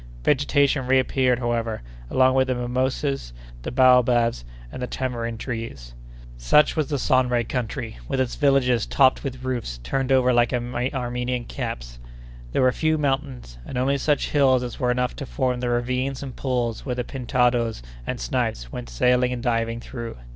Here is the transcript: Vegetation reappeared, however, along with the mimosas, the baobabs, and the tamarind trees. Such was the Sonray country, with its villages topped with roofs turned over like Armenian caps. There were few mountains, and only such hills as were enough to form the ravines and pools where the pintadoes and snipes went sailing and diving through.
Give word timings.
Vegetation 0.23 0.87
reappeared, 0.87 1.37
however, 1.37 1.83
along 2.09 2.33
with 2.33 2.47
the 2.47 2.55
mimosas, 2.55 3.33
the 3.61 3.69
baobabs, 3.69 4.43
and 4.71 4.81
the 4.81 4.87
tamarind 4.87 5.39
trees. 5.39 5.93
Such 6.37 6.75
was 6.75 6.87
the 6.87 6.97
Sonray 6.97 7.43
country, 7.47 7.99
with 8.07 8.19
its 8.19 8.33
villages 8.33 8.87
topped 8.87 9.23
with 9.23 9.43
roofs 9.43 9.77
turned 9.83 10.11
over 10.11 10.33
like 10.33 10.53
Armenian 10.53 11.45
caps. 11.45 11.99
There 12.51 12.63
were 12.63 12.71
few 12.71 12.97
mountains, 12.97 13.59
and 13.63 13.77
only 13.77 13.99
such 13.99 14.31
hills 14.31 14.63
as 14.63 14.79
were 14.79 14.89
enough 14.89 15.15
to 15.17 15.25
form 15.27 15.59
the 15.59 15.69
ravines 15.69 16.23
and 16.23 16.35
pools 16.35 16.83
where 16.83 16.95
the 16.95 17.03
pintadoes 17.03 17.83
and 18.07 18.19
snipes 18.19 18.71
went 18.71 18.89
sailing 18.89 19.31
and 19.31 19.43
diving 19.43 19.79
through. 19.79 20.17